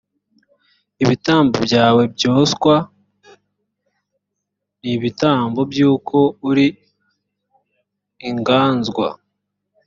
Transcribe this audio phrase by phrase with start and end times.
[1.03, 2.75] ibitambo byawe byoswa
[4.81, 6.17] n ibitambo by uko
[6.49, 6.67] uri
[8.29, 9.07] inganzwa